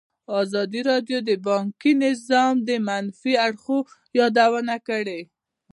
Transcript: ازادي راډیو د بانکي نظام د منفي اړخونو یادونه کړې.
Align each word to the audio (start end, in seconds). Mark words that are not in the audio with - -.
ازادي 0.41 0.81
راډیو 0.91 1.19
د 1.29 1.31
بانکي 1.47 1.91
نظام 2.05 2.55
د 2.67 2.69
منفي 2.87 3.33
اړخونو 3.45 3.89
یادونه 4.19 4.75
کړې. 4.87 5.21